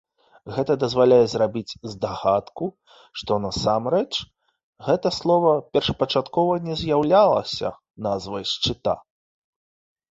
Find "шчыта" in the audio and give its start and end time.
8.57-9.01